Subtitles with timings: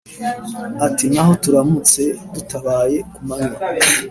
[0.87, 2.01] Ati “Naho turamutse
[2.33, 3.59] dutabaye ku manywa